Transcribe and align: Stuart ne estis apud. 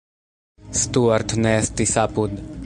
Stuart 0.83 1.35
ne 1.45 1.53
estis 1.59 1.95
apud. 2.07 2.35